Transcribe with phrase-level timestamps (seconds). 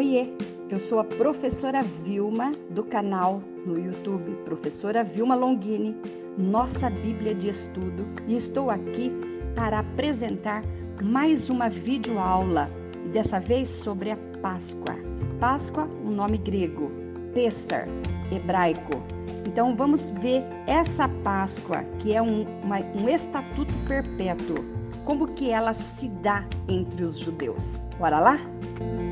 [0.00, 0.32] Oiê,
[0.70, 5.94] eu sou a professora Vilma do canal no YouTube Professora Vilma Longini,
[6.38, 9.12] nossa Bíblia de Estudo, e estou aqui
[9.54, 10.64] para apresentar
[11.02, 12.70] mais uma videoaula,
[13.12, 14.96] dessa vez sobre a Páscoa.
[15.38, 16.90] Páscoa, um nome grego,
[17.34, 17.86] Pessar,
[18.32, 19.02] hebraico.
[19.46, 24.64] Então vamos ver essa Páscoa, que é um, uma, um estatuto perpétuo,
[25.04, 27.78] como que ela se dá entre os judeus.
[27.98, 28.38] Bora lá?
[28.80, 29.09] Hag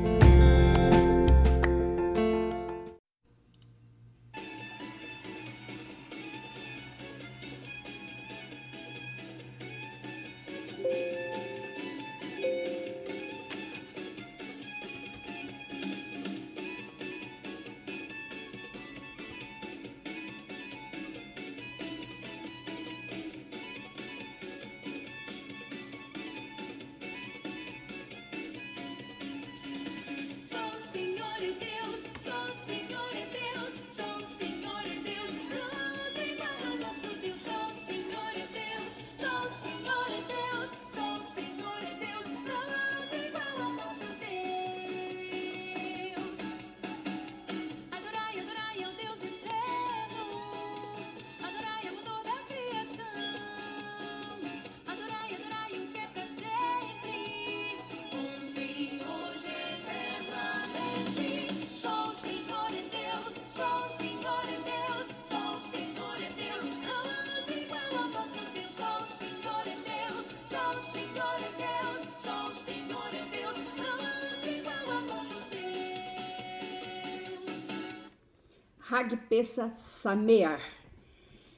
[79.29, 80.59] Pessa Samear.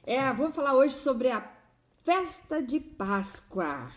[0.04, 1.50] É, vou falar hoje sobre a
[2.04, 3.90] festa de Páscoa.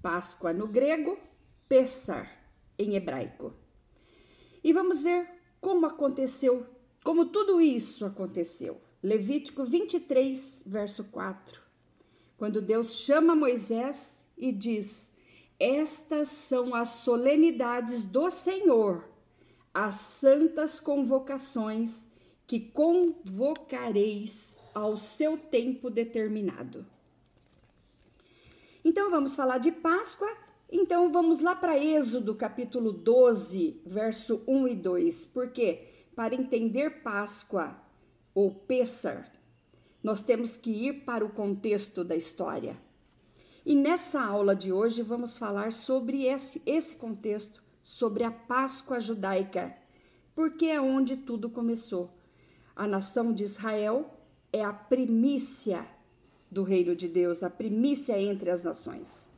[0.00, 1.18] Páscoa no grego,
[1.68, 2.26] Pessar
[2.78, 3.52] em hebraico.
[4.64, 5.28] E vamos ver
[5.60, 6.66] como aconteceu,
[7.04, 8.80] como tudo isso aconteceu.
[9.02, 11.60] Levítico 23, verso 4.
[12.38, 15.12] Quando Deus chama Moisés e diz:
[15.60, 19.06] Estas são as solenidades do Senhor,
[19.74, 22.08] as santas convocações
[22.48, 26.86] que convocareis ao seu tempo determinado.
[28.82, 30.34] Então vamos falar de Páscoa.
[30.72, 35.26] Então vamos lá para Êxodo capítulo 12, verso 1 e 2.
[35.26, 37.76] Porque para entender Páscoa
[38.34, 39.30] ou Pessar,
[40.02, 42.78] nós temos que ir para o contexto da história.
[43.66, 49.76] E nessa aula de hoje vamos falar sobre esse, esse contexto, sobre a Páscoa judaica,
[50.34, 52.16] porque é onde tudo começou.
[52.78, 54.08] A nação de Israel
[54.52, 55.84] é a primícia
[56.48, 59.28] do reino de Deus, a primícia entre as nações.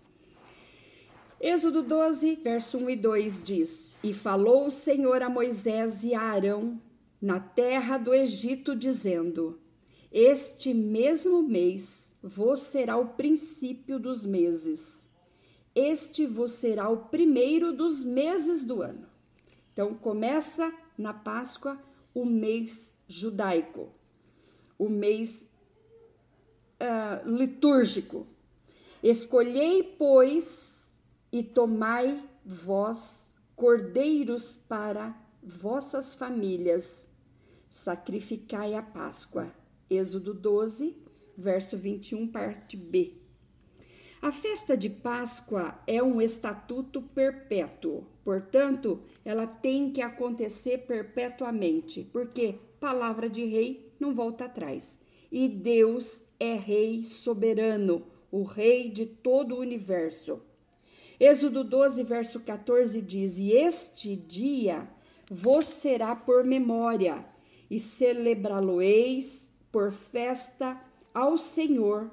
[1.41, 6.21] Êxodo 12, verso 1 e 2 diz: E falou o Senhor a Moisés e a
[6.21, 6.79] Arão
[7.19, 9.59] na terra do Egito, dizendo:
[10.13, 15.09] Este mesmo mês vos será o princípio dos meses.
[15.75, 19.09] Este vos será o primeiro dos meses do ano.
[19.73, 23.93] Então começa na Páscoa o mês judaico,
[24.79, 25.49] o mês
[26.81, 28.27] uh, litúrgico.
[29.03, 30.95] Escolhei, pois,
[31.33, 37.09] e tomai vós cordeiros para vossas famílias,
[37.69, 39.53] sacrificai a Páscoa.
[39.89, 40.97] Êxodo 12,
[41.37, 43.15] verso 21, parte B.
[44.23, 52.61] A festa de Páscoa é um estatuto perpétuo, portanto, ela tem que acontecer perpetuamente, porque
[52.81, 54.99] palavra de rei não volta atrás.
[55.31, 58.03] E Deus é rei soberano,
[58.33, 60.41] o rei de todo o universo.
[61.21, 64.89] Êxodo 12, verso 14 diz: E este dia
[65.31, 67.25] vos será por memória,
[67.71, 70.81] e celebrá-lo-eis por festa
[71.15, 72.11] ao Senhor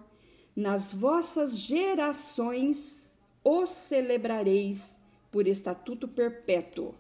[0.56, 5.00] nas vossas gerações o celebrareis
[5.32, 6.96] por estatuto perpétuo.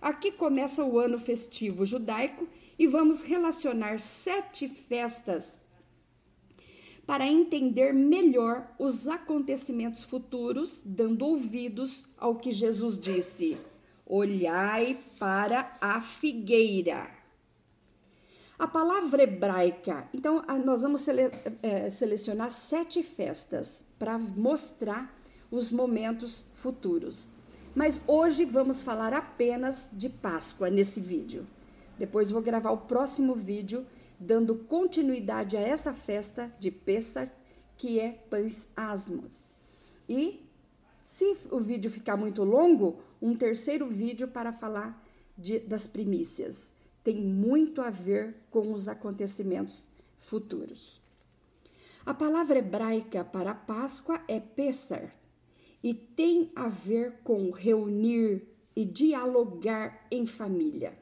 [0.00, 2.46] Aqui começa o ano festivo judaico
[2.78, 5.62] e vamos relacionar sete festas
[7.06, 13.58] para entender melhor os acontecimentos futuros, dando ouvidos ao que Jesus disse:
[14.06, 17.10] Olhai para a figueira.
[18.58, 21.22] A palavra hebraica, então nós vamos sele,
[21.62, 25.12] é, selecionar sete festas para mostrar
[25.50, 27.28] os momentos futuros.
[27.74, 31.46] Mas hoje vamos falar apenas de Páscoa nesse vídeo.
[32.02, 33.86] Depois vou gravar o próximo vídeo
[34.18, 37.30] dando continuidade a essa festa de Pessah,
[37.76, 39.46] que é Pães Asmos.
[40.08, 40.44] E
[41.04, 45.00] se o vídeo ficar muito longo, um terceiro vídeo para falar
[45.38, 46.72] de, das primícias.
[47.04, 49.86] Tem muito a ver com os acontecimentos
[50.18, 51.00] futuros.
[52.04, 55.14] A palavra hebraica para Páscoa é Pessar
[55.80, 58.42] e tem a ver com reunir
[58.74, 61.00] e dialogar em família.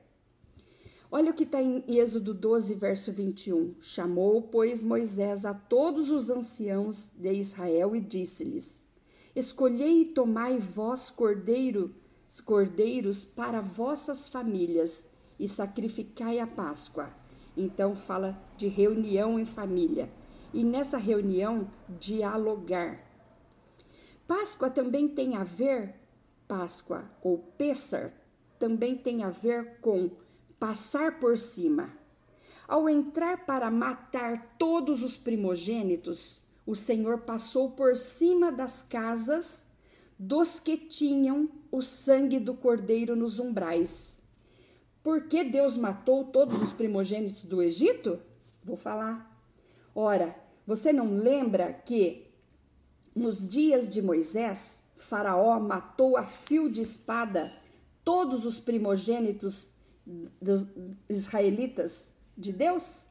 [1.12, 3.74] Olha o que está em Êxodo 12, verso 21.
[3.80, 8.84] Chamou, pois, Moisés a todos os anciãos de Israel e disse-lhes:
[9.34, 11.92] Escolhei e tomai vós cordeiro,
[12.44, 17.10] cordeiros para vossas famílias e sacrificai a Páscoa.
[17.56, 20.08] Então fala de reunião em família.
[20.54, 23.04] E nessa reunião, dialogar.
[24.28, 25.92] Páscoa também tem a ver,
[26.46, 28.12] Páscoa ou Pessar,
[28.60, 30.10] também tem a ver com
[30.60, 31.90] passar por cima.
[32.68, 39.66] Ao entrar para matar todos os primogênitos, o Senhor passou por cima das casas
[40.16, 44.20] dos que tinham o sangue do cordeiro nos umbrais.
[45.02, 48.20] Por que Deus matou todos os primogênitos do Egito?
[48.62, 49.42] Vou falar.
[49.94, 50.36] Ora,
[50.66, 52.30] você não lembra que
[53.14, 57.52] nos dias de Moisés, Faraó matou a fio de espada
[58.04, 59.72] todos os primogênitos
[60.40, 60.66] dos
[61.08, 63.06] israelitas de Deus?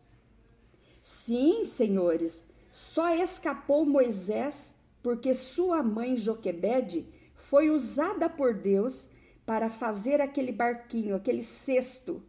[1.02, 9.10] Sim, senhores, só escapou Moisés porque sua mãe Joquebede foi usada por Deus
[9.46, 12.22] para fazer aquele barquinho, aquele cesto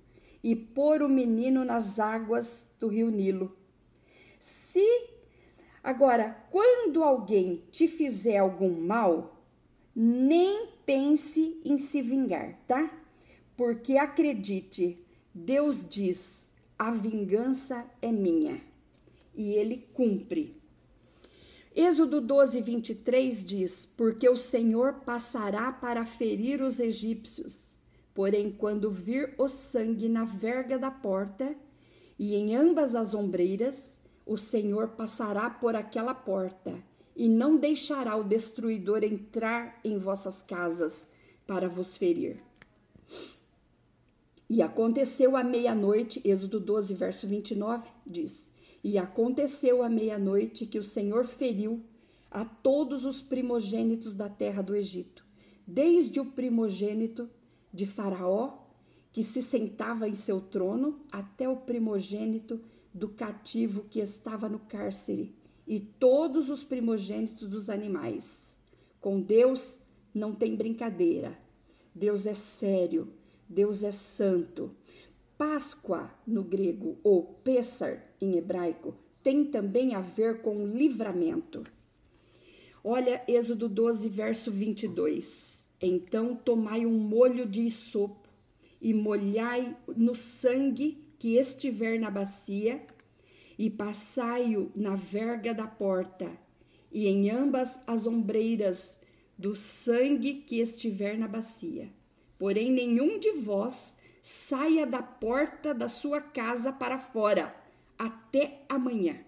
[0.43, 3.57] e pôr o menino nas águas do rio Nilo.
[4.39, 4.87] Se
[5.83, 9.45] agora, quando alguém te fizer algum mal,
[9.95, 12.91] nem pense em se vingar, tá?
[13.61, 15.05] Porque acredite,
[15.35, 18.59] Deus diz: a vingança é minha
[19.35, 20.57] e ele cumpre.
[21.77, 27.77] Êxodo 12, 23 diz: Porque o Senhor passará para ferir os egípcios.
[28.15, 31.55] Porém, quando vir o sangue na verga da porta
[32.19, 36.83] e em ambas as ombreiras, o Senhor passará por aquela porta
[37.15, 41.11] e não deixará o destruidor entrar em vossas casas
[41.47, 42.43] para vos ferir.
[44.51, 48.51] E aconteceu à meia-noite, Êxodo 12, verso 29, diz:
[48.83, 51.85] E aconteceu à meia-noite que o Senhor feriu
[52.29, 55.25] a todos os primogênitos da terra do Egito,
[55.65, 57.31] desde o primogênito
[57.73, 58.65] de Faraó,
[59.13, 62.61] que se sentava em seu trono, até o primogênito
[62.93, 65.33] do cativo que estava no cárcere,
[65.65, 68.59] e todos os primogênitos dos animais.
[69.01, 69.83] Com Deus
[70.13, 71.39] não tem brincadeira.
[71.95, 73.20] Deus é sério
[73.51, 74.71] Deus é santo.
[75.37, 78.95] Páscoa, no grego, ou Pessar, em hebraico,
[79.25, 81.65] tem também a ver com livramento.
[82.85, 85.69] Olha Êxodo 12, verso 22.
[85.83, 88.29] Então tomai um molho de isopo
[88.81, 92.81] e molhai no sangue que estiver na bacia
[93.59, 96.31] e passai-o na verga da porta
[96.93, 99.01] e em ambas as ombreiras
[99.37, 101.91] do sangue que estiver na bacia
[102.41, 107.55] Porém, nenhum de vós saia da porta da sua casa para fora,
[107.99, 109.23] até amanhã.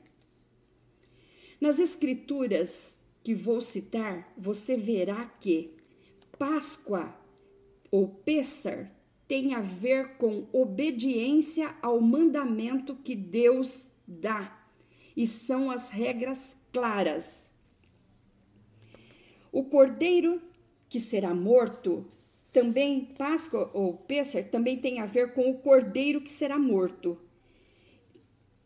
[1.61, 5.77] Nas Escrituras que vou citar, você verá que
[6.39, 7.15] Páscoa
[7.91, 8.91] ou Pêssar
[9.29, 14.59] tem a ver com obediência ao mandamento que Deus dá,
[15.15, 17.51] e são as regras claras.
[19.53, 20.41] O cordeiro
[20.89, 22.07] que será morto
[22.53, 27.19] também Páscoa ou Pêssar também tem a ver com o cordeiro que será morto.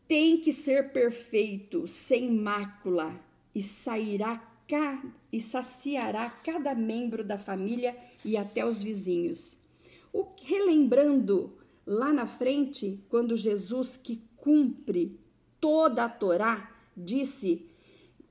[0.09, 3.19] Tem que ser perfeito, sem mácula,
[3.55, 4.37] e sairá
[4.69, 5.03] cá
[5.33, 9.59] e saciará cada membro da família e até os vizinhos.
[10.13, 15.19] O relembrando lá na frente, quando Jesus que cumpre
[15.61, 17.67] toda a Torá disse,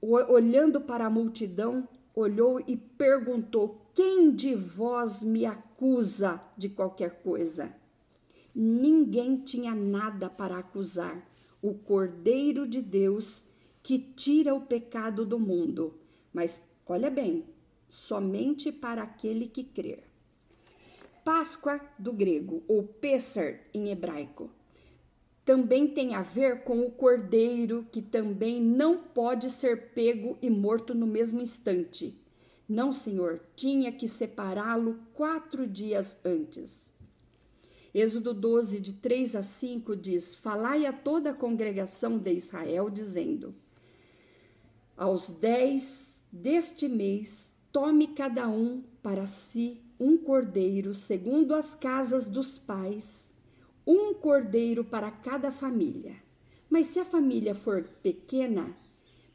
[0.02, 7.74] olhando para a multidão, olhou e perguntou: Quem de vós me acusa de qualquer coisa?
[8.54, 11.26] Ninguém tinha nada para acusar
[11.62, 13.48] o Cordeiro de Deus
[13.82, 15.98] que tira o pecado do mundo.
[16.34, 17.46] Mas olha bem,
[17.90, 20.04] somente para aquele que crer.
[21.24, 24.52] Páscoa do grego, ou Pessar em hebraico,
[25.46, 30.94] também tem a ver com o cordeiro, que também não pode ser pego e morto
[30.94, 32.25] no mesmo instante.
[32.68, 36.90] Não, Senhor, tinha que separá-lo quatro dias antes.
[37.94, 43.54] Êxodo 12, de 3 a 5 diz: Falai a toda a congregação de Israel, dizendo:
[44.98, 52.58] Aos dez deste mês, tome cada um para si um cordeiro segundo as casas dos
[52.58, 53.34] pais,
[53.86, 56.16] um cordeiro para cada família.
[56.70, 58.76] Mas se a família for pequena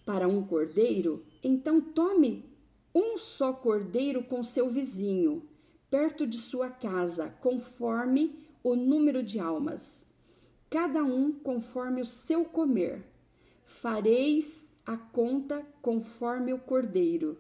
[0.05, 2.50] para um cordeiro, então tome
[2.95, 5.43] um só cordeiro com seu vizinho,
[5.89, 10.07] perto de sua casa, conforme o número de almas,
[10.69, 13.05] cada um conforme o seu comer.
[13.65, 17.39] Fareis a conta conforme o cordeiro.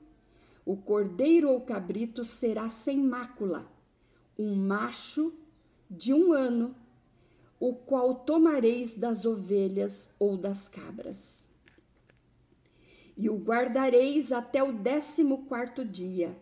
[0.64, 3.66] O cordeiro ou cabrito será sem mácula,
[4.38, 5.32] um macho
[5.90, 6.74] de um ano,
[7.58, 11.49] o qual tomareis das ovelhas ou das cabras.
[13.20, 16.34] E o guardareis até o décimo quarto dia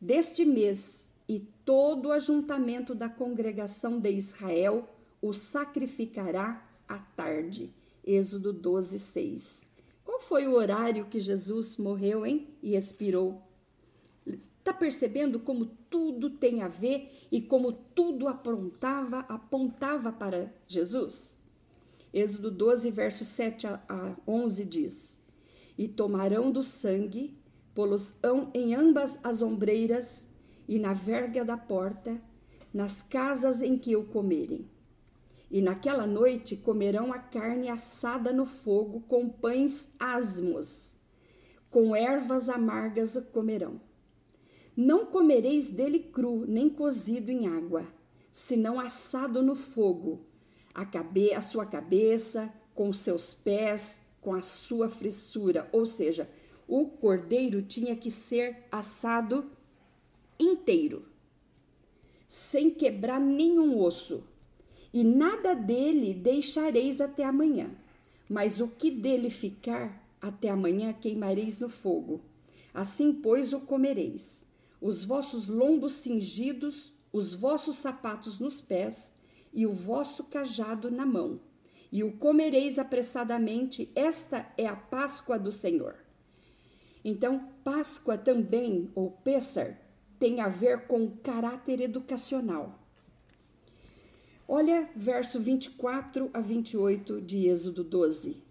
[0.00, 4.88] deste mês, e todo o ajuntamento da congregação de Israel
[5.22, 7.72] o sacrificará à tarde.
[8.04, 9.70] Êxodo 12, 6.
[10.04, 12.48] Qual foi o horário que Jesus morreu, hein?
[12.60, 13.40] E expirou.
[14.26, 21.38] Está percebendo como tudo tem a ver e como tudo apontava, apontava para Jesus?
[22.12, 25.23] Êxodo 12, versos 7 a 11 diz:
[25.76, 27.36] E tomarão do sangue,
[27.74, 30.28] pô-los-ão em ambas as ombreiras
[30.68, 32.20] e na verga da porta,
[32.72, 34.68] nas casas em que o comerem.
[35.50, 40.96] E naquela noite comerão a carne assada no fogo com pães asmos,
[41.70, 43.80] com ervas amargas comerão.
[44.76, 47.86] Não comereis dele cru, nem cozido em água,
[48.32, 50.26] senão assado no fogo,
[50.74, 55.68] a, cabe a sua cabeça, com seus pés, com a sua frissura.
[55.70, 56.28] Ou seja,
[56.66, 59.48] o cordeiro tinha que ser assado
[60.40, 61.04] inteiro,
[62.26, 64.24] sem quebrar nenhum osso,
[64.92, 67.70] e nada dele deixareis até amanhã,
[68.28, 72.20] mas o que dele ficar até amanhã queimareis no fogo.
[72.72, 74.44] Assim, pois, o comereis
[74.84, 79.14] os vossos lombos cingidos, os vossos sapatos nos pés
[79.50, 81.40] e o vosso cajado na mão,
[81.94, 83.88] e o comereis apressadamente.
[83.94, 85.94] Esta é a Páscoa do Senhor.
[87.04, 89.78] Então, Páscoa também, ou Pessar,
[90.18, 92.80] tem a ver com caráter educacional.
[94.48, 98.42] Olha verso 24 a 28 de Êxodo 12.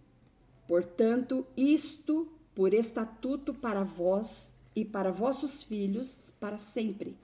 [0.65, 7.17] Portanto, isto por estatuto para vós e para vossos filhos para sempre.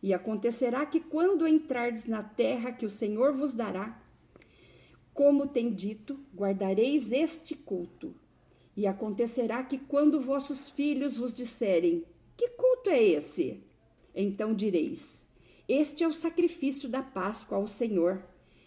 [0.00, 4.01] E acontecerá que quando entrardes na terra que o Senhor vos dará,
[5.14, 8.14] como tem dito, guardareis este culto.
[8.76, 12.04] E acontecerá que quando vossos filhos vos disserem:
[12.36, 13.62] Que culto é esse?
[14.14, 15.28] Então direis:
[15.68, 18.24] Este é o sacrifício da Páscoa ao Senhor,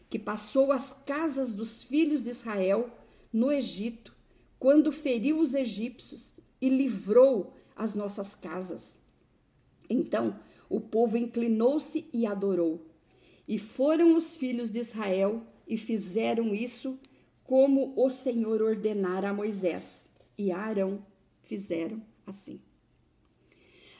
[0.09, 2.89] que passou as casas dos filhos de Israel
[3.33, 4.15] no Egito,
[4.59, 8.99] quando feriu os egípcios e livrou as nossas casas.
[9.89, 12.85] Então o povo inclinou-se e adorou.
[13.47, 16.99] E foram os filhos de Israel e fizeram isso
[17.43, 20.11] como o Senhor ordenara a Moisés.
[20.37, 21.05] E Arão
[21.43, 22.61] fizeram assim.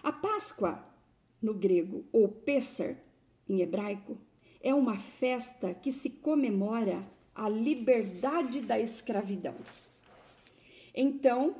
[0.03, 0.83] A Páscoa,
[1.41, 2.95] no grego, ou Pessar,
[3.47, 4.17] em hebraico,
[4.61, 7.03] é uma festa que se comemora
[7.33, 9.55] a liberdade da escravidão.
[10.93, 11.55] Então,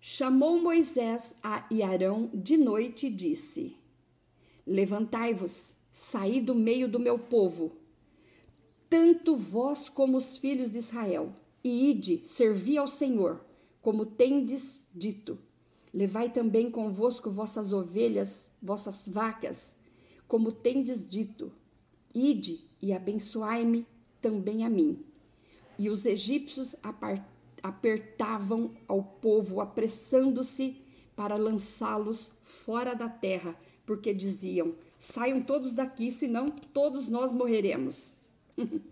[0.00, 3.76] chamou Moisés a Arão de noite e disse:
[4.66, 7.72] Levantai-vos, saí do meio do meu povo,
[8.94, 11.32] tanto vós como os filhos de Israel,
[11.64, 13.44] e ide, servi ao Senhor,
[13.82, 15.36] como tendes dito.
[15.92, 19.74] Levai também convosco vossas ovelhas, vossas vacas,
[20.28, 21.50] como tendes dito.
[22.14, 23.84] Ide e abençoai-me
[24.22, 25.04] também a mim.
[25.76, 26.76] E os egípcios
[27.64, 30.76] apertavam ao povo, apressando-se
[31.16, 38.22] para lançá-los fora da terra, porque diziam: saiam todos daqui, senão todos nós morreremos.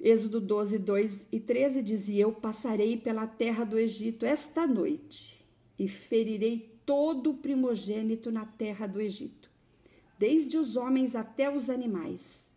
[0.00, 5.44] Êxodo 12, 2 e 13 dizia: Eu passarei pela terra do Egito esta noite
[5.78, 9.50] e ferirei todo o primogênito na terra do Egito,
[10.18, 12.50] desde os homens até os animais.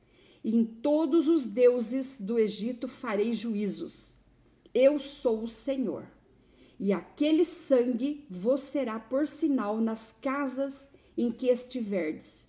[0.44, 4.17] E em todos os deuses do Egito farei juízos
[4.77, 6.08] eu sou o Senhor.
[6.79, 12.47] E aquele sangue vos será por sinal nas casas em que estiverdes.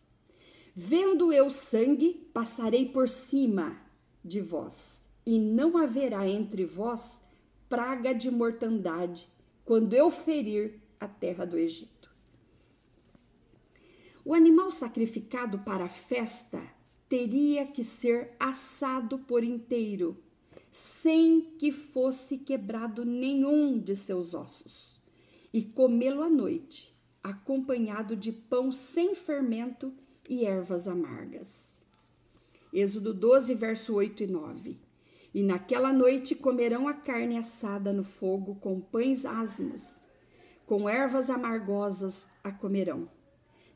[0.81, 3.77] Vendo eu sangue, passarei por cima
[4.25, 7.27] de vós, e não haverá entre vós
[7.69, 9.29] praga de mortandade,
[9.65, 12.09] quando eu ferir a terra do Egito.
[14.25, 16.63] O animal sacrificado para a festa
[17.09, 20.17] teria que ser assado por inteiro
[20.71, 25.03] sem que fosse quebrado nenhum de seus ossos,
[25.53, 29.93] e comê-lo à noite, acompanhado de pão sem fermento
[30.29, 31.83] e ervas amargas.
[32.73, 34.79] Êxodo 12, verso 8 e 9.
[35.35, 40.03] E naquela noite comerão a carne assada no fogo com pães ázimos,
[40.67, 43.09] com ervas amargosas a comerão.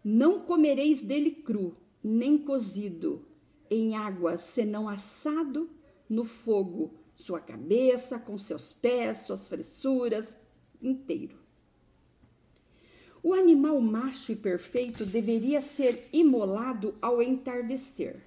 [0.04, 3.24] Não comereis dele cru, nem cozido
[3.70, 5.70] em água, senão assado
[6.08, 10.36] no fogo, sua cabeça, com seus pés, suas fressuras,
[10.82, 11.41] inteiro.
[13.22, 18.20] O animal macho e perfeito deveria ser imolado ao entardecer.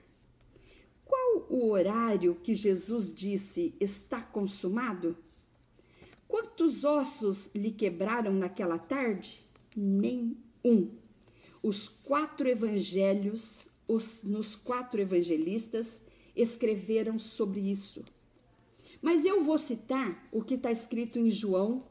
[1.03, 5.17] Qual o horário que Jesus disse está consumado?
[6.27, 9.43] Quantos ossos lhe quebraram naquela tarde?
[9.75, 10.89] Nenhum.
[11.61, 16.03] Os quatro evangelhos, os, nos quatro evangelistas,
[16.35, 18.03] escreveram sobre isso.
[19.01, 21.83] Mas eu vou citar o que está escrito em João,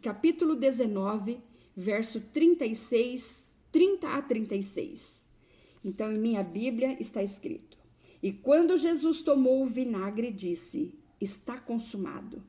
[0.00, 1.40] capítulo 19,
[1.76, 5.26] verso 36, 30 a 36.
[5.84, 7.76] Então, em minha Bíblia está escrito:
[8.22, 12.42] E quando Jesus tomou o vinagre, disse: Está consumado.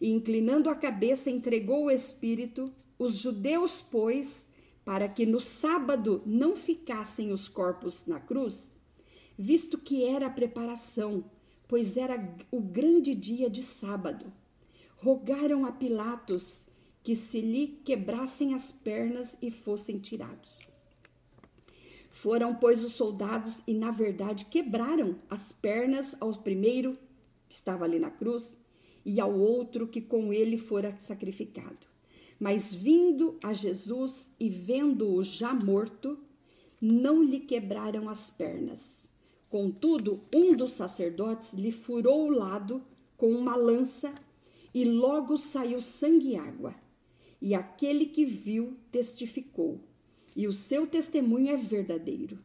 [0.00, 2.72] E inclinando a cabeça, entregou o Espírito.
[2.98, 4.50] Os judeus, pois,
[4.84, 8.70] para que no sábado não ficassem os corpos na cruz,
[9.36, 11.24] visto que era a preparação,
[11.66, 14.32] pois era o grande dia de sábado,
[14.96, 16.66] rogaram a Pilatos
[17.04, 20.58] que se lhe quebrassem as pernas e fossem tirados.
[22.08, 26.96] Foram, pois, os soldados e, na verdade, quebraram as pernas ao primeiro
[27.46, 28.56] que estava ali na cruz
[29.04, 31.86] e ao outro que com ele fora sacrificado.
[32.40, 36.18] Mas vindo a Jesus e vendo-o já morto,
[36.80, 39.10] não lhe quebraram as pernas.
[39.50, 42.82] Contudo, um dos sacerdotes lhe furou o lado
[43.16, 44.14] com uma lança
[44.72, 46.83] e logo saiu sangue e água.
[47.40, 49.80] E aquele que viu testificou,
[50.34, 52.38] e o seu testemunho é verdadeiro.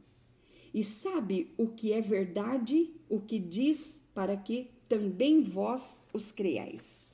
[0.73, 7.07] E sabe o que é verdade, o que diz, para que também vós os creiais.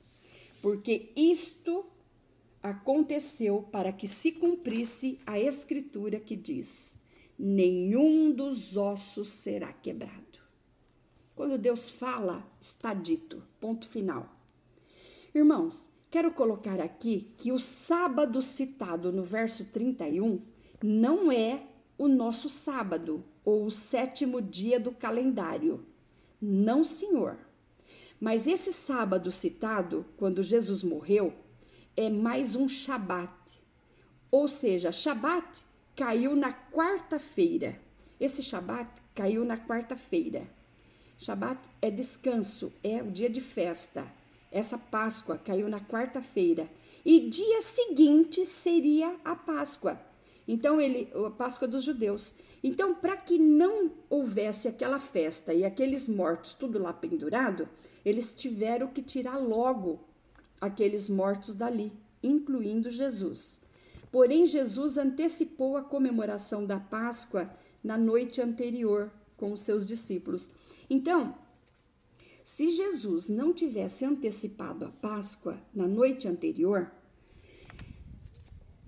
[0.60, 1.86] Porque isto
[2.62, 6.98] aconteceu para que se cumprisse a escritura que diz:
[7.38, 10.26] nenhum dos ossos será quebrado.
[11.34, 13.42] Quando Deus fala, está dito.
[13.60, 14.34] Ponto final.
[15.34, 20.40] Irmãos, Quero colocar aqui que o sábado citado no verso 31
[20.82, 21.62] não é
[21.98, 25.84] o nosso sábado ou o sétimo dia do calendário.
[26.40, 27.38] Não, senhor.
[28.20, 31.32] Mas esse sábado citado, quando Jesus morreu,
[31.96, 33.32] é mais um Shabat.
[34.30, 35.64] Ou seja, Shabat
[35.94, 37.80] caiu na quarta-feira.
[38.18, 40.46] Esse Shabat caiu na quarta-feira.
[41.18, 44.06] Shabat é descanso, é o dia de festa.
[44.56, 46.66] Essa Páscoa caiu na quarta-feira
[47.04, 50.00] e dia seguinte seria a Páscoa.
[50.48, 52.32] Então ele, a Páscoa dos judeus.
[52.64, 57.68] Então, para que não houvesse aquela festa e aqueles mortos tudo lá pendurado,
[58.02, 60.00] eles tiveram que tirar logo
[60.58, 61.92] aqueles mortos dali,
[62.22, 63.60] incluindo Jesus.
[64.10, 67.50] Porém, Jesus antecipou a comemoração da Páscoa
[67.84, 70.48] na noite anterior com os seus discípulos.
[70.88, 71.34] Então,
[72.46, 76.92] se Jesus não tivesse antecipado a Páscoa na noite anterior,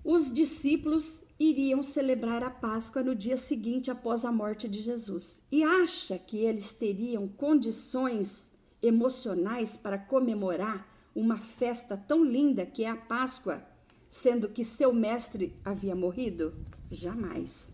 [0.01, 5.41] os discípulos iriam celebrar a Páscoa no dia seguinte após a morte de Jesus.
[5.51, 8.49] E acha que eles teriam condições
[8.81, 13.61] emocionais para comemorar uma festa tão linda que é a Páscoa,
[14.07, 16.55] sendo que seu mestre havia morrido?
[16.89, 17.73] Jamais.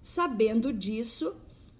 [0.00, 1.34] Sabendo disso,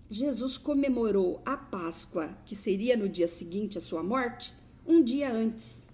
[0.08, 4.54] Jesus comemorou a Páscoa, que seria no dia seguinte à sua morte,
[4.86, 5.88] um dia antes.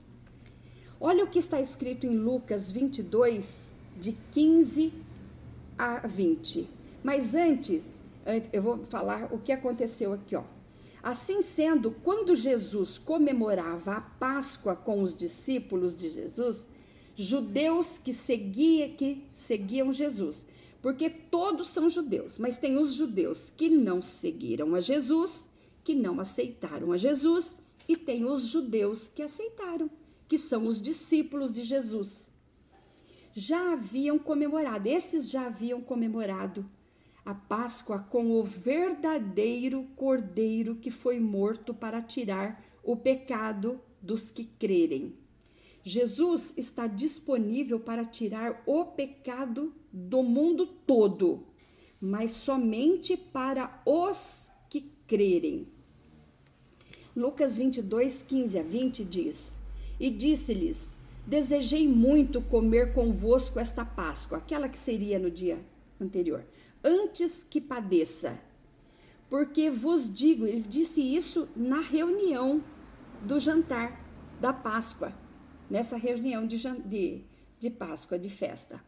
[1.01, 4.92] Olha o que está escrito em Lucas 22, de 15
[5.79, 6.68] a 20.
[7.03, 7.90] Mas antes,
[8.53, 10.44] eu vou falar o que aconteceu aqui, ó.
[11.03, 16.68] Assim sendo, quando Jesus comemorava a Páscoa com os discípulos de Jesus,
[17.16, 20.46] judeus que, seguia, que seguiam Jesus
[20.83, 25.49] porque todos são judeus, mas tem os judeus que não seguiram a Jesus,
[25.85, 27.57] que não aceitaram a Jesus,
[27.88, 29.88] e tem os judeus que aceitaram,
[30.29, 32.33] que são os discípulos de Jesus.
[33.33, 36.68] Já haviam comemorado, esses já haviam comemorado
[37.25, 44.45] a Páscoa com o verdadeiro cordeiro que foi morto para tirar o pecado dos que
[44.45, 45.16] crerem.
[45.85, 51.47] Jesus está disponível para tirar o pecado do mundo todo,
[52.01, 55.66] mas somente para os que crerem.
[57.16, 59.59] Lucas 22, 15 a 20 diz:
[59.99, 65.59] E disse-lhes: desejei muito comer convosco esta Páscoa, aquela que seria no dia
[66.01, 66.45] anterior,
[66.83, 68.40] antes que padeça.
[69.31, 72.62] Porque vos digo, ele disse isso na reunião
[73.23, 74.01] do jantar
[74.40, 75.12] da Páscoa,
[75.70, 77.22] nessa reunião de, de,
[77.59, 78.83] de Páscoa, de festa.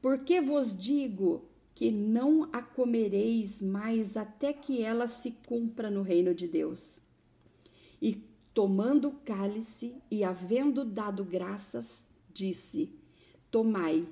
[0.00, 6.34] Porque vos digo que não a comereis mais até que ela se cumpra no reino
[6.34, 7.00] de Deus.
[8.00, 12.92] E tomando o cálice e havendo dado graças, disse:
[13.50, 14.06] Tomai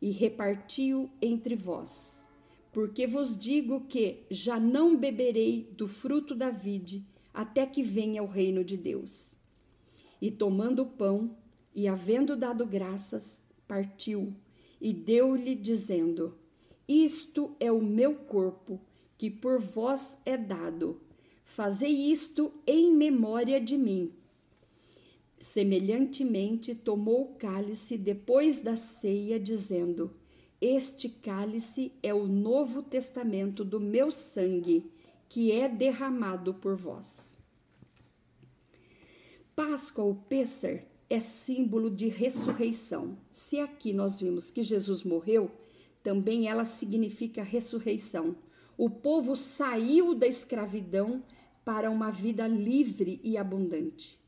[0.00, 2.26] e repartiu entre vós.
[2.72, 8.26] Porque vos digo que já não beberei do fruto da vide até que venha o
[8.26, 9.36] reino de Deus.
[10.20, 11.36] E tomando o pão
[11.74, 14.34] e havendo dado graças, partiu
[14.80, 16.34] e deu-lhe, dizendo:
[16.88, 18.80] Isto é o meu corpo,
[19.18, 21.00] que por vós é dado.
[21.44, 24.12] Fazei isto em memória de mim.
[25.40, 30.10] Semelhantemente, tomou o cálice depois da ceia, dizendo:
[30.60, 34.90] Este cálice é o novo testamento do meu sangue,
[35.28, 37.29] que é derramado por vós.
[39.60, 43.18] Páscoa ou Pêssar é símbolo de ressurreição.
[43.30, 45.50] Se aqui nós vimos que Jesus morreu,
[46.02, 48.36] também ela significa ressurreição.
[48.78, 51.22] O povo saiu da escravidão
[51.62, 54.18] para uma vida livre e abundante.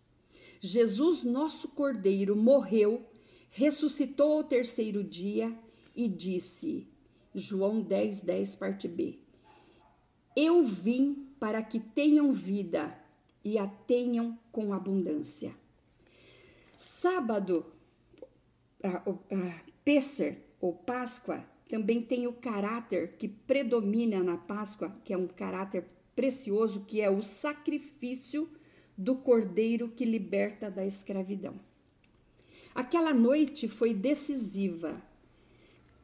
[0.60, 3.02] Jesus, nosso Cordeiro, morreu,
[3.48, 5.58] ressuscitou ao terceiro dia
[5.96, 6.86] e disse,
[7.34, 9.18] João 10, 10, parte B:
[10.36, 13.01] Eu vim para que tenham vida
[13.44, 15.54] e a tenham com abundância.
[16.76, 17.64] Sábado,
[19.84, 25.86] Pêssar, ou Páscoa, também tem o caráter que predomina na Páscoa, que é um caráter
[26.14, 28.48] precioso, que é o sacrifício
[28.96, 31.54] do cordeiro que liberta da escravidão.
[32.74, 35.02] Aquela noite foi decisiva,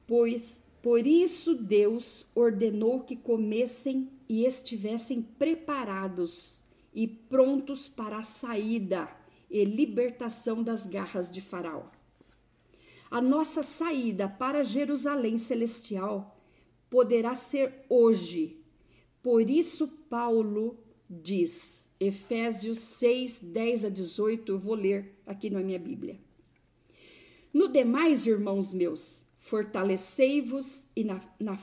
[0.06, 6.62] pois por isso Deus ordenou que comessem e estivessem preparados
[6.98, 9.08] e prontos para a saída
[9.48, 11.84] e libertação das garras de Faraó.
[13.08, 16.36] A nossa saída para Jerusalém celestial
[16.90, 18.60] poderá ser hoje.
[19.22, 20.76] Por isso, Paulo
[21.08, 26.18] diz, Efésios 6, 10 a 18, eu vou ler aqui na minha Bíblia.
[27.54, 30.86] No demais, irmãos meus, fortalecei-vos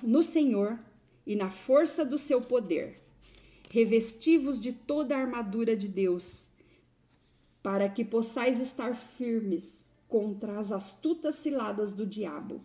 [0.02, 0.80] no Senhor
[1.28, 3.05] e na força do seu poder.
[3.76, 6.50] Revesti-vos de toda a armadura de Deus
[7.62, 12.62] para que possais estar firmes contra as astutas ciladas do diabo.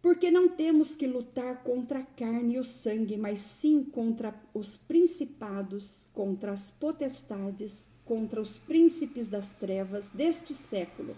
[0.00, 4.78] Porque não temos que lutar contra a carne e o sangue, mas sim contra os
[4.78, 11.16] principados, contra as potestades, contra os príncipes das trevas deste século,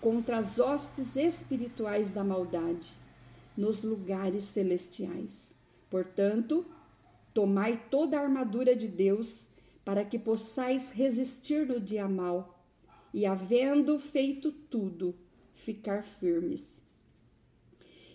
[0.00, 2.88] contra as hostes espirituais da maldade
[3.54, 5.54] nos lugares celestiais.
[5.90, 6.64] Portanto,
[7.34, 9.48] tomai toda a armadura de Deus
[9.84, 12.64] para que possais resistir no dia mau
[13.12, 15.14] e, havendo feito tudo,
[15.52, 16.80] ficar firmes.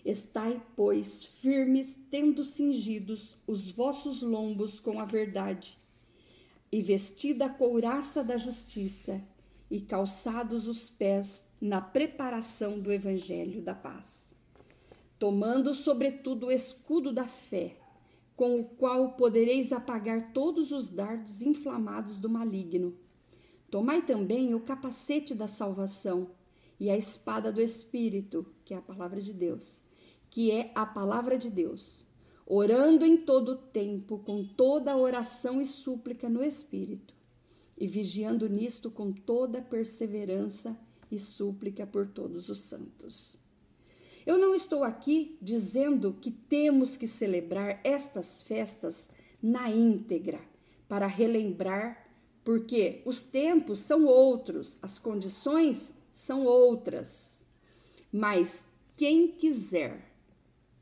[0.04, 5.78] Estai, pois, firmes, tendo cingidos os vossos lombos com a verdade,
[6.72, 9.22] e vestida a couraça da justiça,
[9.70, 14.34] e calçados os pés na preparação do evangelho da paz.
[15.18, 17.76] Tomando, sobretudo, o escudo da fé,
[18.40, 22.96] com o qual podereis apagar todos os dardos inflamados do maligno.
[23.70, 26.30] Tomai também o capacete da salvação
[26.80, 29.82] e a espada do Espírito, que é a palavra de Deus,
[30.30, 32.06] que é a palavra de Deus,
[32.46, 37.12] orando em todo o tempo, com toda oração e súplica no Espírito,
[37.76, 43.39] e vigiando nisto com toda perseverança e súplica por todos os santos.
[44.26, 49.10] Eu não estou aqui dizendo que temos que celebrar estas festas
[49.42, 50.40] na íntegra
[50.88, 52.06] para relembrar,
[52.44, 57.42] porque os tempos são outros, as condições são outras.
[58.12, 60.12] Mas quem quiser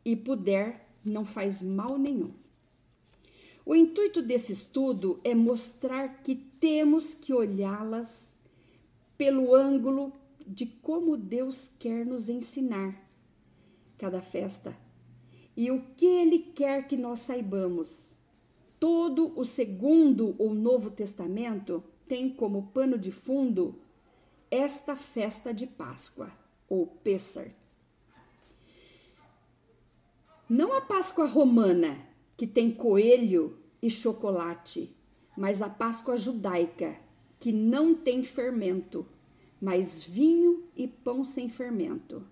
[0.05, 2.33] e puder, não faz mal nenhum.
[3.65, 8.33] O intuito desse estudo é mostrar que temos que olhá-las
[9.17, 10.13] pelo ângulo
[10.47, 13.08] de como Deus quer nos ensinar
[13.99, 14.75] cada festa
[15.59, 18.17] e o que ele quer que nós saibamos.
[18.79, 23.75] Todo o segundo ou Novo Testamento tem como pano de fundo
[24.49, 26.31] esta festa de Páscoa,
[26.69, 27.51] ou Pessar.
[30.49, 32.07] Não a Páscoa romana,
[32.37, 34.97] que tem coelho e chocolate,
[35.37, 36.97] mas a Páscoa judaica,
[37.41, 39.05] que não tem fermento,
[39.61, 42.25] mas vinho e pão sem fermento.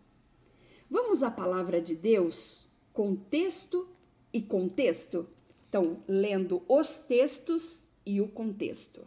[0.89, 3.89] Vamos à palavra de Deus, contexto
[4.33, 5.29] e contexto?
[5.69, 9.03] Então, lendo os textos e o contexto.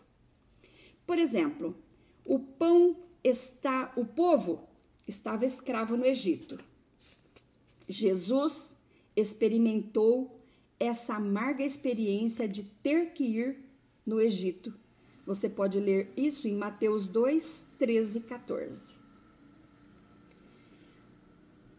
[1.07, 1.75] Por exemplo,
[2.25, 4.67] o pão está, o povo
[5.07, 6.59] estava escravo no Egito.
[7.87, 8.75] Jesus
[9.15, 10.39] experimentou
[10.79, 13.57] essa amarga experiência de ter que ir
[14.05, 14.73] no Egito.
[15.25, 18.98] Você pode ler isso em Mateus 2, 13 e 14.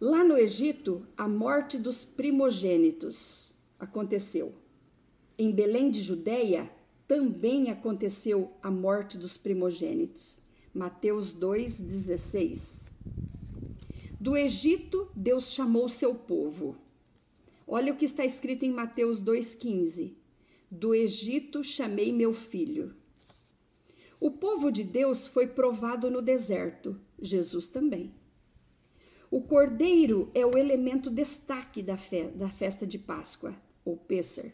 [0.01, 4.55] Lá no Egito, a morte dos primogênitos aconteceu.
[5.39, 6.71] Em Belém de Judeia,
[7.07, 10.41] também aconteceu a morte dos primogênitos.
[10.73, 12.91] Mateus 2,16.
[14.19, 16.79] Do Egito, Deus chamou seu povo.
[17.67, 20.15] Olha o que está escrito em Mateus 2,15.
[20.71, 22.95] Do Egito chamei meu filho.
[24.19, 28.15] O povo de Deus foi provado no deserto, Jesus também.
[29.31, 34.51] O cordeiro é o elemento destaque da, fe da festa de Páscoa, ou Pêssar.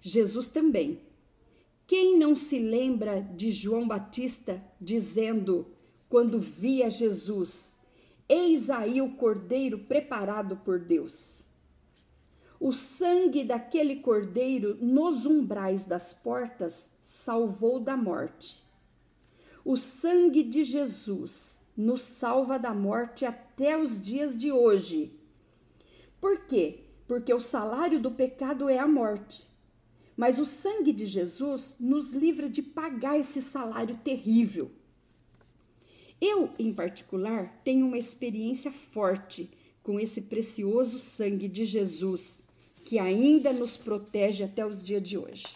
[0.00, 1.00] Jesus também.
[1.86, 5.66] Quem não se lembra de João Batista dizendo,
[6.08, 7.78] quando via Jesus,
[8.34, 11.48] Eis aí o cordeiro preparado por Deus.
[12.58, 18.64] O sangue daquele cordeiro nos umbrais das portas salvou da morte.
[19.62, 25.12] O sangue de Jesus nos salva da morte até os dias de hoje.
[26.20, 26.80] Por quê?
[27.06, 29.48] Porque o salário do pecado é a morte.
[30.16, 34.70] Mas o sangue de Jesus nos livra de pagar esse salário terrível.
[36.20, 39.50] Eu, em particular, tenho uma experiência forte
[39.82, 42.44] com esse precioso sangue de Jesus
[42.84, 45.46] que ainda nos protege até os dias de hoje.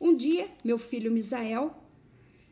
[0.00, 1.74] Um dia, meu filho Misael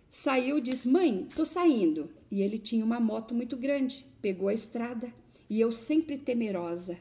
[0.09, 2.11] saiu e disse: Mãe, tô saindo.
[2.31, 5.12] E ele tinha uma moto muito grande, pegou a estrada
[5.50, 6.98] e eu sempre temerosa.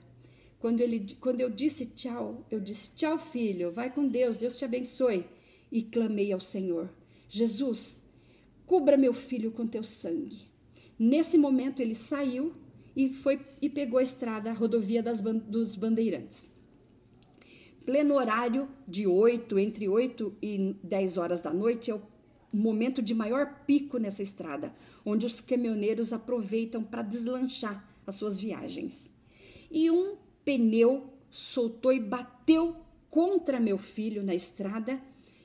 [0.60, 4.66] Quando, ele, quando eu disse tchau, eu disse: Tchau, filho, vai com Deus, Deus te
[4.66, 5.26] abençoe.
[5.72, 6.90] E clamei ao Senhor:
[7.30, 8.06] Jesus,
[8.66, 10.42] cubra meu filho com teu sangue.
[11.00, 12.52] Nesse momento ele saiu
[12.94, 16.52] e foi e pegou a estrada, a rodovia das, dos Bandeirantes
[17.86, 22.00] pleno horário de 8, entre 8 e 10 horas da noite, é
[22.58, 24.74] momento de maior pico nessa estrada,
[25.06, 29.12] onde os caminhoneiros aproveitam para deslanchar as suas viagens.
[29.72, 32.76] E um pneu soltou e bateu
[33.10, 35.02] contra meu filho na estrada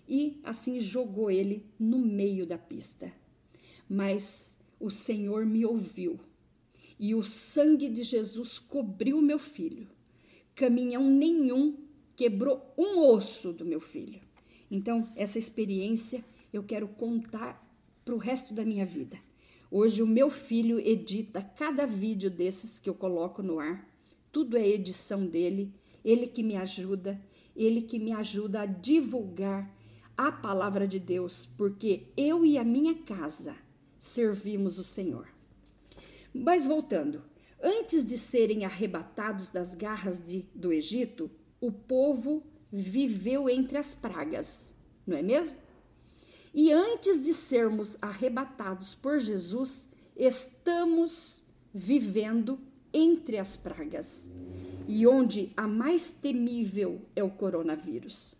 [0.08, 3.12] e assim jogou ele no meio da pista.
[3.88, 6.20] Mas o Senhor me ouviu
[6.98, 9.86] e o sangue de Jesus cobriu meu filho.
[10.54, 11.76] Caminhão nenhum
[12.16, 14.20] quebrou um osso do meu filho.
[14.70, 17.64] Então, essa experiência eu quero contar
[18.04, 19.18] para o resto da minha vida.
[19.70, 23.86] Hoje, o meu filho edita cada vídeo desses que eu coloco no ar.
[24.32, 27.20] Tudo é edição dele, ele que me ajuda,
[27.54, 29.70] ele que me ajuda a divulgar
[30.16, 33.54] a palavra de Deus, porque eu e a minha casa
[33.98, 35.28] servimos o Senhor.
[36.32, 37.22] Mas voltando,
[37.62, 41.30] antes de serem arrebatados das garras de, do Egito,
[41.60, 44.74] o povo viveu entre as pragas,
[45.06, 45.56] não é mesmo?
[46.60, 51.40] E antes de sermos arrebatados por Jesus, estamos
[51.72, 52.58] vivendo
[52.92, 54.24] entre as pragas,
[54.88, 58.34] e onde a mais temível é o coronavírus.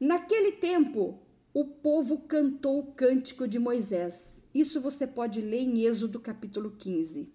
[0.00, 1.20] Naquele tempo,
[1.54, 4.42] o povo cantou o cântico de Moisés.
[4.52, 7.32] Isso você pode ler em Êxodo capítulo 15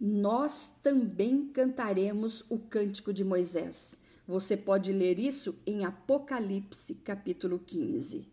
[0.00, 3.98] nós também cantaremos o cântico de Moisés.
[4.28, 8.28] Você pode ler isso em Apocalipse, capítulo 15.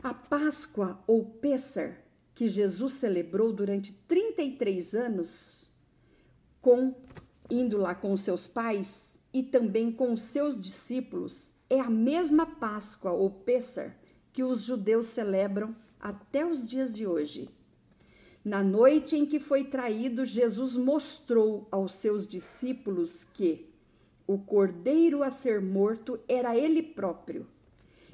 [0.00, 2.00] A Páscoa ou Pêssar,
[2.32, 5.68] que Jesus celebrou durante 33 anos,
[6.62, 6.94] com
[7.50, 13.30] indo lá com seus pais e também com seus discípulos, é a mesma Páscoa ou
[13.30, 13.98] Pêssar
[14.32, 17.50] que os judeus celebram até os dias de hoje.
[18.44, 23.67] Na noite em que foi traído, Jesus mostrou aos seus discípulos que
[24.28, 27.46] o cordeiro a ser morto era ele próprio.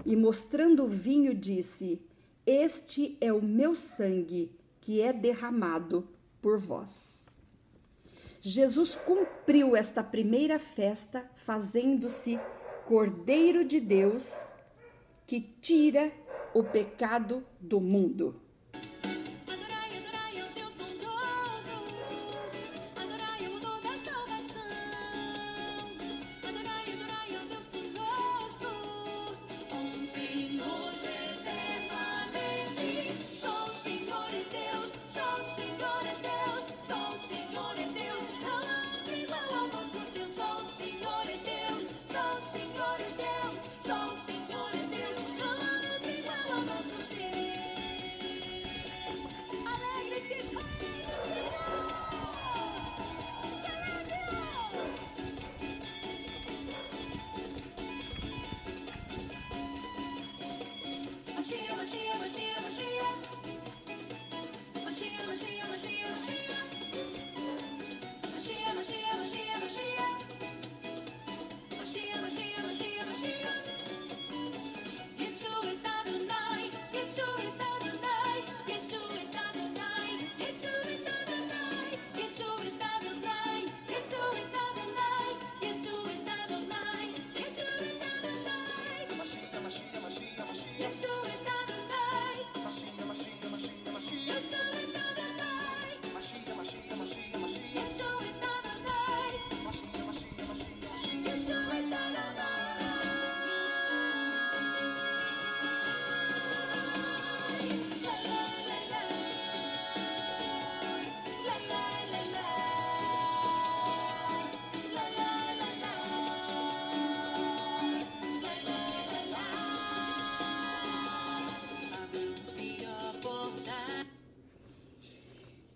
[0.06, 2.00] E mostrando o vinho, disse:
[2.46, 6.08] Este é o meu sangue que é derramado
[6.40, 7.26] por vós.
[8.40, 12.38] Jesus cumpriu esta primeira festa, fazendo-se
[12.86, 14.52] Cordeiro de Deus
[15.26, 16.12] que tira
[16.52, 18.40] o pecado do mundo.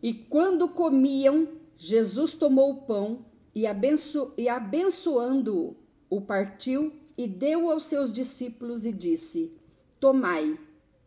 [0.09, 5.77] E quando comiam, Jesus tomou o pão e, abenço, e abençoando-o,
[6.09, 9.53] o partiu e deu aos seus discípulos e disse:
[10.01, 10.59] Tomai,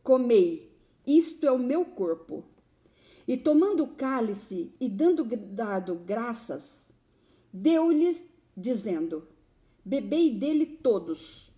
[0.04, 0.72] comei,
[1.04, 2.44] isto é o meu corpo.
[3.28, 6.94] E tomando o cálice e dando dado graças,
[7.52, 9.28] deu-lhes, dizendo:
[9.84, 11.52] Bebei dele todos,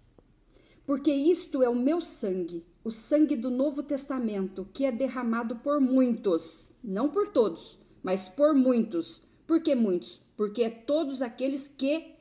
[0.86, 5.80] porque isto é o meu sangue, o sangue do Novo Testamento, que é derramado por
[5.80, 9.22] muitos, não por todos, mas por muitos.
[9.48, 10.20] Por que muitos?
[10.36, 12.14] Porque é todos aqueles que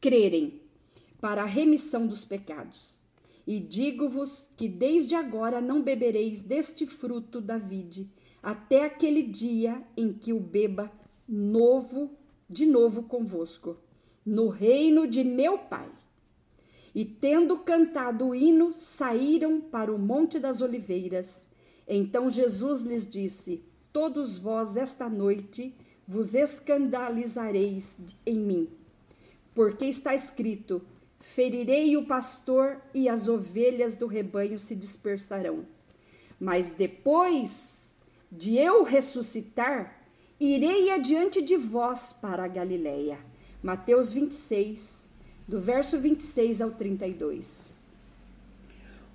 [0.00, 0.60] crerem
[1.20, 2.98] para a remissão dos pecados.
[3.46, 8.10] E digo-vos que desde agora não bebereis deste fruto da vide,
[8.42, 10.90] até aquele dia em que o beba
[11.28, 12.10] novo,
[12.48, 13.76] de novo convosco,
[14.24, 15.90] no reino de meu Pai.
[16.94, 21.48] E tendo cantado o hino, saíram para o Monte das Oliveiras.
[21.88, 25.74] Então Jesus lhes disse: Todos vós esta noite
[26.06, 28.68] vos escandalizareis em mim,
[29.54, 30.80] porque está escrito:
[31.18, 35.64] Ferirei o pastor e as ovelhas do rebanho se dispersarão.
[36.38, 37.96] Mas depois
[38.30, 40.00] de eu ressuscitar,
[40.38, 43.18] irei adiante de vós para a Galileia.
[43.62, 45.03] Mateus 26,
[45.46, 47.72] do verso 26 ao 32.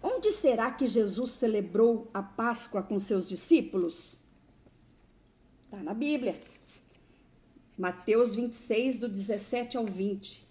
[0.02, 4.20] Onde será que Jesus celebrou a Páscoa com seus discípulos?
[5.65, 6.39] Está na Bíblia.
[7.78, 10.48] Mateus 26, do 17 ao 20.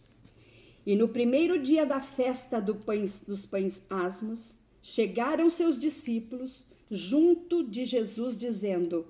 [0.87, 7.63] E no primeiro dia da festa do pães, dos pães asmos, chegaram seus discípulos junto
[7.63, 9.07] de Jesus, dizendo: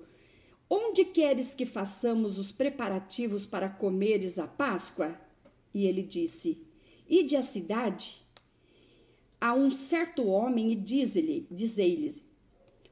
[0.69, 5.17] Onde queres que façamos os preparativos para comeres a Páscoa?
[5.73, 6.65] E ele disse:
[7.07, 8.25] Ide à cidade
[9.41, 12.21] a um certo homem e diz-lhe, dizei-lhe: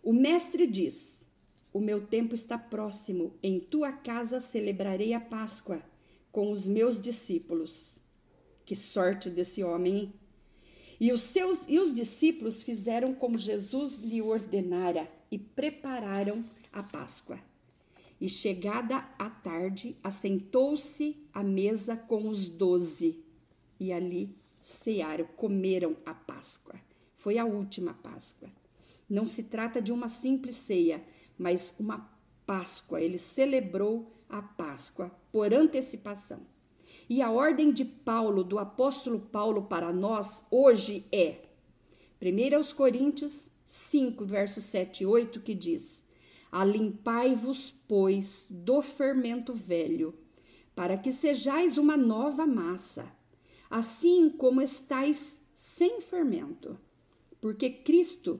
[0.02, 1.26] O mestre diz:
[1.74, 5.82] O meu tempo está próximo, em tua casa celebrarei a Páscoa
[6.32, 8.00] com os meus discípulos.
[8.66, 10.14] Que sorte desse homem?
[11.00, 17.40] E os seus e os discípulos fizeram como Jesus lhe ordenara e prepararam a Páscoa.
[18.20, 23.24] E chegada a tarde, assentou-se à mesa com os doze.
[23.80, 26.80] E ali cearam, comeram a Páscoa.
[27.16, 28.50] Foi a última Páscoa.
[29.10, 31.04] Não se trata de uma simples ceia,
[31.38, 32.10] mas uma
[32.46, 33.02] Páscoa.
[33.02, 36.42] Ele celebrou a Páscoa por antecipação.
[37.10, 41.48] E a ordem de Paulo, do apóstolo Paulo para nós hoje é
[42.22, 46.06] 1 Coríntios 5, versos 7 e 8, que diz:
[46.52, 50.14] Alimpai-vos, pois, do fermento velho,
[50.76, 53.12] para que sejais uma nova massa,
[53.70, 56.80] assim como estais sem fermento.
[57.42, 58.40] Porque Cristo,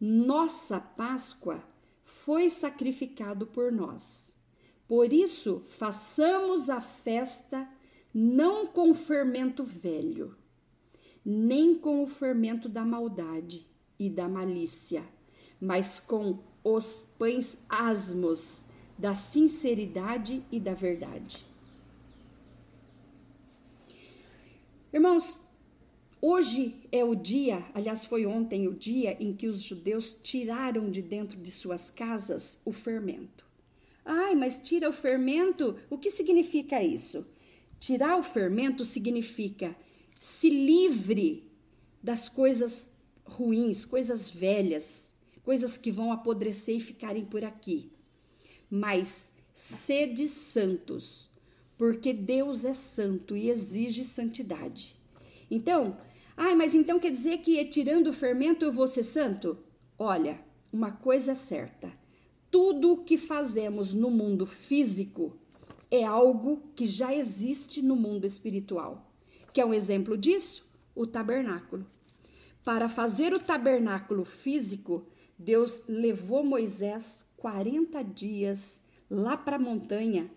[0.00, 1.62] nossa Páscoa,
[2.02, 4.36] foi sacrificado por nós.
[4.86, 7.68] Por isso, façamos a festa
[8.12, 10.36] não com fermento velho,
[11.24, 13.66] nem com o fermento da maldade
[13.98, 15.02] e da malícia,
[15.58, 18.62] mas com os pães asmos
[18.96, 21.44] da sinceridade e da verdade.
[24.92, 25.40] Irmãos,
[26.20, 31.00] hoje é o dia, aliás, foi ontem o dia em que os judeus tiraram de
[31.00, 33.46] dentro de suas casas o fermento.
[34.04, 35.76] Ai, mas tira o fermento?
[35.88, 37.24] O que significa isso?
[37.80, 39.74] Tirar o fermento significa
[40.20, 41.50] se livre
[42.02, 42.90] das coisas
[43.24, 45.11] ruins, coisas velhas,
[45.42, 47.90] coisas que vão apodrecer e ficarem por aqui.
[48.70, 51.28] Mas sede santos,
[51.76, 54.96] porque Deus é santo e exige santidade.
[55.50, 55.96] Então,
[56.36, 59.58] ai, mas então quer dizer que tirando o fermento eu vou ser santo?
[59.98, 60.40] Olha,
[60.72, 61.92] uma coisa é certa:
[62.50, 65.36] tudo o que fazemos no mundo físico
[65.90, 69.12] é algo que já existe no mundo espiritual.
[69.52, 70.66] Que é um exemplo disso?
[70.94, 71.86] O tabernáculo.
[72.64, 75.06] Para fazer o tabernáculo físico,
[75.44, 78.80] Deus levou Moisés 40 dias
[79.10, 80.30] lá para a montanha,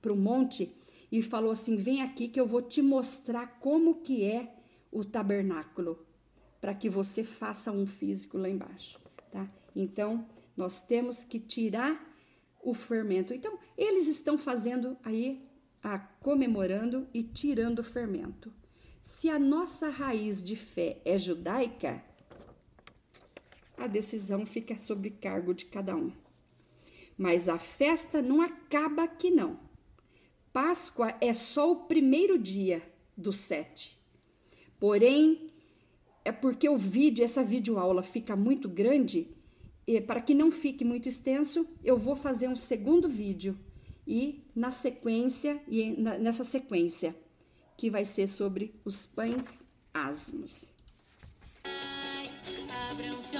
[0.00, 0.74] para o monte,
[1.12, 4.54] e falou assim: "Vem aqui que eu vou te mostrar como que é
[4.90, 5.98] o tabernáculo,
[6.60, 8.98] para que você faça um físico lá embaixo,
[9.30, 9.48] tá?
[9.74, 10.26] Então,
[10.56, 12.02] nós temos que tirar
[12.62, 13.34] o fermento.
[13.34, 15.46] Então, eles estão fazendo aí
[15.82, 18.52] a comemorando e tirando o fermento.
[19.02, 22.02] Se a nossa raiz de fé é judaica,
[23.76, 26.12] a decisão fica sob cargo de cada um.
[27.16, 29.58] Mas a festa não acaba aqui, não.
[30.52, 32.82] Páscoa é só o primeiro dia
[33.16, 33.98] dos sete.
[34.78, 35.50] Porém,
[36.24, 39.28] é porque o vídeo, essa videoaula fica muito grande
[40.06, 43.56] para que não fique muito extenso, eu vou fazer um segundo vídeo
[44.04, 47.14] e na sequência e nessa sequência
[47.76, 49.64] que vai ser sobre os pães
[49.94, 50.72] asmos.
[52.90, 53.36] Abram-se